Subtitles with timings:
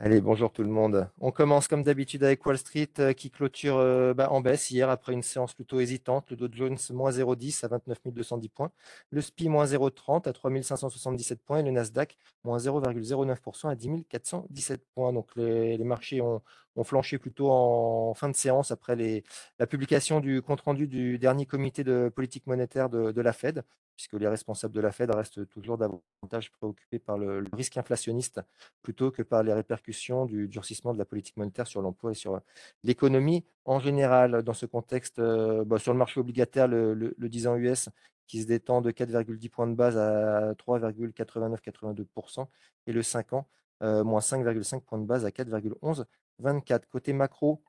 [0.00, 1.10] Allez, bonjour tout le monde.
[1.18, 4.88] On commence comme d'habitude avec Wall Street euh, qui clôture euh, bah, en baisse hier
[4.90, 6.30] après une séance plutôt hésitante.
[6.30, 8.70] Le Dow Jones moins 0,10 à 29 210 points,
[9.10, 14.04] le SPI moins 0,30 à 3 577 points et le Nasdaq moins 0,09% à 10
[14.08, 15.12] 417 points.
[15.12, 16.42] Donc les, marchés ont,
[16.84, 19.24] flanché plutôt en fin de séance après
[19.58, 23.64] la publication du compte-rendu du dernier comité de politique monétaire de la Fed
[23.98, 28.40] puisque les responsables de la Fed restent toujours davantage préoccupés par le, risque inflationniste
[28.80, 32.40] plutôt que par les répercussions du durcissement de la politique monétaire sur l'emploi et sur
[32.84, 34.44] l'économie en général.
[34.44, 37.88] Dans ce contexte, euh, bah, sur le marché obligataire, le, 10 ans US
[38.28, 42.46] qui se détend de 4,10 points de base à 3,89-82%
[42.86, 43.48] et le 5 ans,
[43.82, 46.86] euh, moins 5,5 points de base à 4,11-24.
[46.88, 47.64] Côté macro,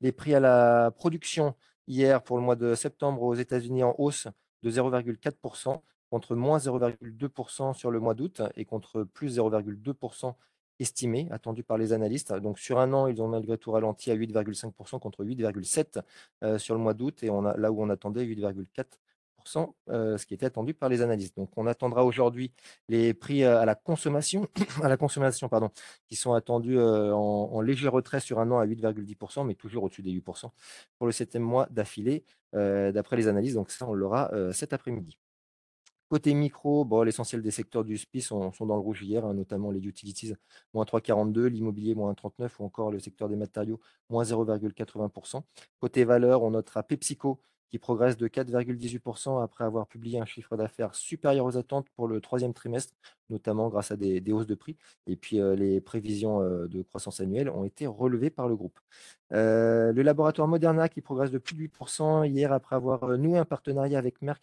[0.00, 1.56] les prix à la production
[1.88, 4.28] hier pour le mois de septembre aux États-Unis en hausse
[4.62, 5.80] de 0,4%
[6.10, 10.34] contre moins 0,2% sur le mois d'août et contre plus 0,2%
[10.78, 12.32] estimé, attendu par les analystes.
[12.34, 16.02] Donc sur un an, ils ont malgré tout ralenti à 8,5% contre 8,7%
[16.42, 18.84] euh, sur le mois d'août et on a, là où on attendait 8,4%,
[19.46, 21.36] ce qui était attendu par les analystes.
[21.36, 22.52] Donc on attendra aujourd'hui
[22.88, 24.46] les prix à la consommation,
[24.82, 25.70] à la consommation pardon,
[26.08, 30.12] qui sont attendus en, léger retrait sur un an à 8,10%, mais toujours au-dessus des
[30.12, 30.50] 8%
[30.98, 32.24] pour le septième mois d'affilée.
[32.52, 33.54] D'après les analyses.
[33.54, 35.18] Donc ça, on l'aura cet après-midi.
[36.12, 39.70] Côté micro, bon, l'essentiel des secteurs du SPI sont, dans le rouge hier, hein, notamment
[39.70, 40.34] les utilities,
[40.74, 45.42] moins 3,42, l'immobilier, moins 39, ou encore le secteur des matériaux, moins 0,80%.
[45.80, 47.40] Côté valeur, on notera PepsiCo
[47.72, 52.20] qui progresse de 4,18% après avoir publié un chiffre d'affaires supérieur aux attentes pour le
[52.20, 52.92] troisième trimestre,
[53.30, 54.76] notamment grâce à des, hausses de prix.
[55.06, 58.78] Et puis euh, les prévisions euh, de croissance annuelle ont été relevées par le groupe.
[59.32, 63.46] Euh, le laboratoire Moderna qui progresse de plus de 8% hier après avoir noué un
[63.46, 64.42] partenariat avec Merck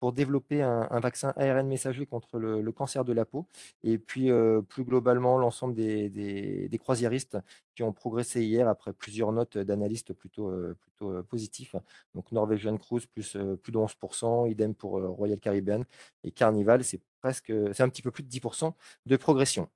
[0.00, 3.46] pour développer un, vaccin ARN messager contre le, cancer de la peau.
[3.84, 7.36] Et puis, euh, plus globalement, l'ensemble des, croisiéristes
[7.74, 11.76] qui ont progressé hier après plusieurs notes d'analystes plutôt, euh, plutôt euh, positifs.
[12.14, 15.84] Donc, Norwegian Cruise, plus, plus de 11%, idem pour Royal Caribbean.
[16.24, 18.72] Et Carnival, c'est presque, c'est un petit peu plus de 10%
[19.04, 19.68] de progression.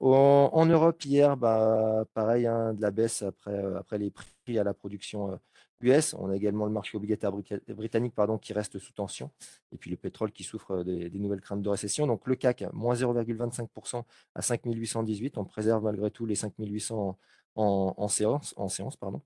[0.00, 4.72] En, Europe, hier, bah, pareil, hein, de la baisse après, après les prix à la
[4.72, 5.40] production
[5.80, 6.14] US.
[6.14, 7.32] On a également le marché obligataire
[7.68, 9.30] britannique pardon, qui reste sous tension.
[9.72, 12.06] Et puis le pétrole qui souffre des, nouvelles craintes de récession.
[12.06, 14.02] Donc le CAC, moins 0,25%
[14.34, 15.38] à 5818.
[15.38, 17.18] On préserve malgré tout les 5800
[17.56, 19.20] en, séance, en, séance pardon,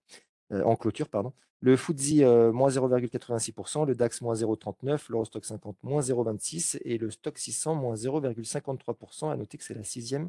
[0.52, 1.08] euh, en clôture.
[1.08, 1.32] Pardon.
[1.60, 3.86] Le FTSE, euh, moins 0,86%.
[3.86, 5.06] Le DAX, moins 0,39%.
[5.10, 6.80] L'Eurostock 50, moins 0,26%.
[6.84, 9.30] Et le Stock 600, moins 0,53%.
[9.30, 10.28] À noter que c'est la sixième euh,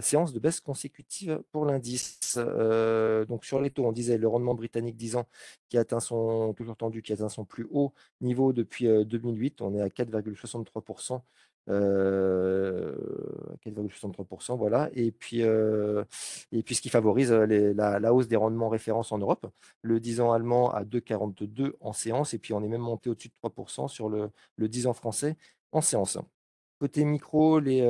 [0.00, 2.20] séance de baisse consécutive pour l'indice.
[2.36, 5.26] Euh, donc sur les taux, on disait le rendement britannique 10 ans
[5.68, 9.60] qui atteint son, toujours tendu, qui atteint son plus haut niveau depuis 2008.
[9.60, 11.22] Euh, on est à 4,63%.
[11.68, 14.90] 4,63%, voilà.
[14.94, 19.46] Et puis, et puis ce qui favorise la, hausse des rendements références en Europe.
[19.82, 23.28] Le 10 ans allemand à 2,42 en séance, et puis on est même monté au-dessus
[23.28, 25.36] de 3% sur le, le 10 ans français
[25.70, 26.18] en séance.
[26.82, 27.88] Côté micro, les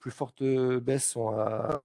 [0.00, 1.36] plus fortes baisses sont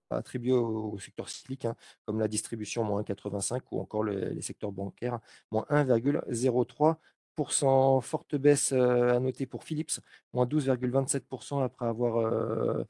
[0.09, 5.19] attribuées au, secteur cyclique, hein, comme la distribution, moins 1,85, ou encore les secteurs bancaires,
[5.51, 8.01] moins 1,03%.
[8.01, 9.99] Forte baisse à noter pour Philips,
[10.31, 12.85] moins 12,27% après avoir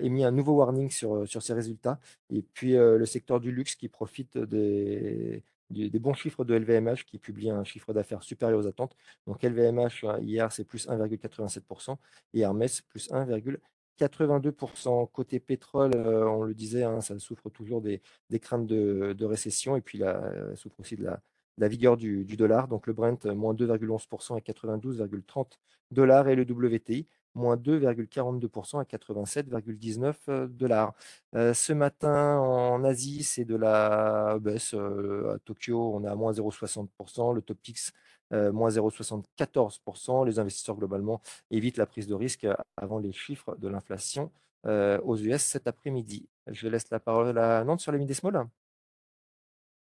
[0.00, 2.00] émis un nouveau warning sur, sur ses résultats.
[2.30, 7.18] Et puis le secteur du luxe qui profite des, des bons chiffres de LVMH qui
[7.18, 8.96] publie un chiffre d'affaires supérieur aux attentes.
[9.26, 11.96] Donc LVMH, euh, hier, c'est plus 1,87%
[12.34, 15.10] et Hermès, plus 1,82%.
[15.10, 18.00] Côté pétrole, euh, on le disait, hein, ça souffre toujours des,
[18.40, 22.68] craintes de, récession et puis ça euh, souffre aussi de la, vigueur du, dollar.
[22.68, 25.58] Donc le Brent, moins 2,11% à 92,30
[25.90, 30.94] dollars et le WTI, moins 2,42% à 87,19 dollars.
[31.34, 34.74] ce matin, en Asie, c'est de la baisse.
[34.74, 37.34] à Tokyo, on est à moins 0,60%.
[37.34, 37.92] Le Topix,
[38.30, 40.26] moins 0,74%.
[40.26, 41.20] Les investisseurs, globalement,
[41.50, 44.30] évitent la prise de risque avant les chiffres de l'inflation
[44.66, 46.28] aux US cet après-midi.
[46.48, 48.46] Je laisse la parole à Nantes sur les midi small.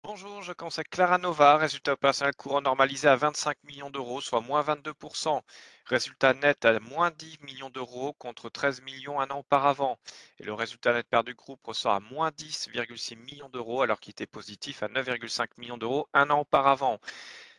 [0.09, 4.63] Bonjour, je conseille Clara Nova, résultat opérationnel courant normalisé à 25 millions d'euros, soit moins
[4.63, 5.43] 22%.
[5.87, 9.99] Résultat net à moins 10 millions d'euros contre 13 millions un an auparavant.
[10.39, 14.13] Et le résultat net perdu du groupe ressort à moins 10,6 millions d'euros alors qu'il
[14.13, 17.01] était positif à 9,5 millions d'euros un an auparavant.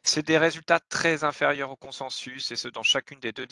[0.04, 3.48] C'est des résultats très inférieurs au consensus et ce dans chacune des deux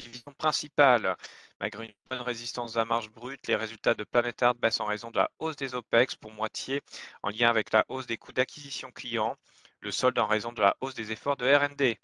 [0.00, 1.16] divisions principales.
[1.60, 5.18] Malgré une bonne résistance à marge brute, les résultats de Planetard baissent en raison de
[5.18, 6.82] la hausse des OPEX pour moitié
[7.22, 9.36] en lien avec la hausse des coûts d'acquisition clients,
[9.80, 11.98] le solde en raison de la hausse des efforts de RD.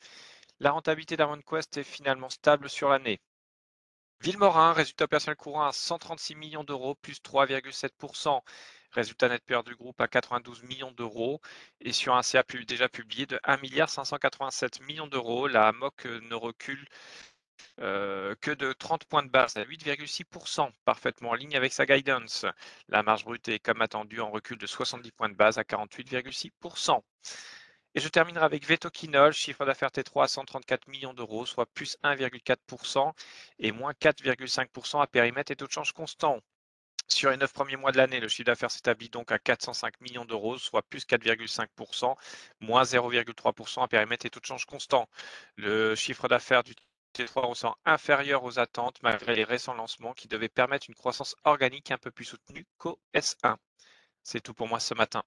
[0.61, 3.21] La rentabilité d'Armand Quest est finalement stable sur l'année.
[4.21, 8.41] Villemorin, résultat opérationnel courant à 136 millions d'euros, plus 3,7%.
[8.93, 11.41] Résultat net peur du groupe à 92 millions d'euros
[11.81, 15.49] et sur un CA déjà publié de 1 milliard 587 millions d'euros.
[15.49, 16.87] La MOC ne recule
[17.81, 22.47] euh, que de 30 points de base à 8,6%, parfaitement en ligne avec sa guidance.
[22.89, 27.03] La marge brute est comme attendu en recul de 70 points de base à 48,6%.
[27.95, 33.13] Et je terminerai avec Vetoquinol, chiffre d'affaires T3 à 134 millions d'euros, soit plus 1,4%
[33.59, 36.41] et moins 4,5% à périmètre et taux de change constant.
[37.09, 40.25] Sur les neuf premiers mois de l'année, le chiffre d'affaires s'établit donc à 405 millions
[40.25, 42.17] d'euros, soit plus 4,5%,
[42.61, 45.09] moins 0,3% à périmètre et taux de change constant.
[45.57, 46.75] Le chiffre d'affaires du
[47.17, 51.91] T3 ressent inférieur aux attentes malgré les récents lancements qui devaient permettre une croissance organique
[51.91, 53.57] un peu plus soutenue qu'au S1.
[54.23, 55.23] C'est tout pour moi ce matin.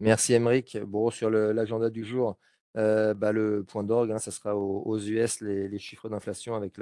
[0.00, 0.76] Merci Emeric.
[0.78, 2.36] Bon, sur l'agenda du jour,
[2.76, 6.80] euh, bah, le point d'orgue, hein, ça sera aux, US les, chiffres d'inflation avec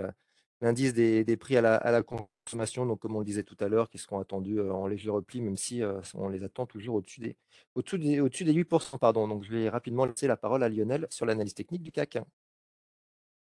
[0.62, 3.98] l'indice des, prix à la, consommation, donc comme on le disait tout à l'heure, qui
[3.98, 7.36] seront attendus euh, en léger repli, même si euh, on les attend toujours au-dessus des,
[7.76, 8.98] des 8%.
[8.98, 9.28] Pardon.
[9.28, 12.16] Donc, je vais rapidement laisser la parole à Lionel sur l'analyse technique du CAC.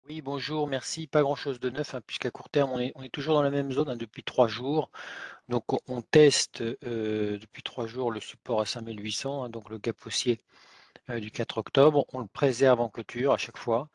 [0.08, 1.06] Oui, bonjour, merci.
[1.08, 3.88] Pas grand-chose de neuf, hein, puisqu'à court terme, on est, toujours dans la même zone
[3.88, 4.90] hein, depuis trois jours.
[5.48, 9.96] Donc, on, teste euh, depuis trois jours le support à 5800, hein, donc le gap
[10.06, 10.40] haussier
[11.10, 12.06] euh, du 4 octobre.
[12.12, 13.88] On le préserve en clôture à chaque fois.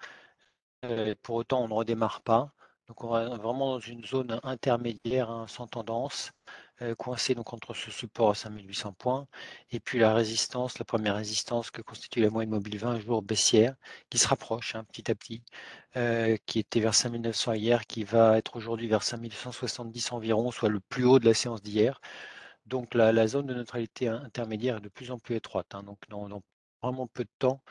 [0.86, 2.54] Euh, pour autant, on ne redémarre pas.
[2.88, 6.32] Donc, on est vraiment dans une zone intermédiaire sans tendance.
[6.82, 9.28] Euh, coincé donc entre ce support à 5800 points
[9.70, 13.76] et puis la résistance, la première résistance que constitue la moyenne mobile 20 jours baissière
[14.10, 15.44] qui se rapproche hein, petit à petit,
[15.98, 20.80] euh, qui était vers 5900 hier, qui va être aujourd'hui vers 5270 environ, soit le
[20.80, 22.02] plus haut de la séance d'hier.
[22.66, 25.76] Donc la, zone de neutralité intermédiaire est de plus en plus étroite.
[25.76, 25.84] Hein.
[25.84, 26.42] donc dans,
[26.82, 27.62] vraiment peu de temps,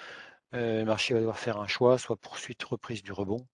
[0.54, 3.46] euh, le marché va devoir faire un choix, soit poursuite, reprise du rebond,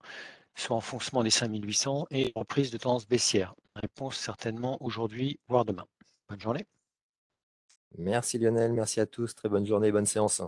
[0.56, 3.54] soit enfoncement des 5800 et reprise de tendance baissière.
[3.74, 5.86] Réponse certainement aujourd'hui, voire demain.
[6.28, 6.66] Bonne journée.
[7.98, 10.42] Merci Lionel, merci à tous, très bonne journée, bonne séance.